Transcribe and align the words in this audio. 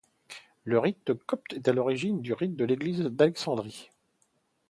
Le 0.63 0.79
rite 0.79 1.13
copte 1.27 1.53
est 1.53 1.67
à 1.67 1.73
l'origine 1.73 2.23
le 2.27 2.33
rite 2.33 2.55
de 2.55 2.65
l'Église 2.65 3.01
d'Alexandrie. 3.01 3.91